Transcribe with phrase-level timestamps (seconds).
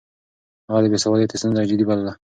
[0.67, 2.13] هغه د بې سوادۍ ستونزه جدي بلله.